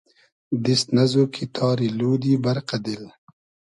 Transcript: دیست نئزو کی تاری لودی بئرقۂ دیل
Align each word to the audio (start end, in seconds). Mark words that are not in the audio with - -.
دیست 0.63 0.87
نئزو 0.95 1.23
کی 1.33 1.43
تاری 1.55 1.87
لودی 1.97 2.33
بئرقۂ 2.43 2.77
دیل 2.85 3.03